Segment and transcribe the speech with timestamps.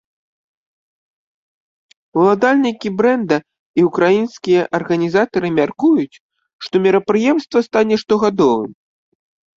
[2.21, 3.37] Уладальнікі брэнда
[3.81, 6.19] і ўкраінскія арганізатары мяркуюць,
[6.69, 8.71] што мерапрыемства стане штогадовым.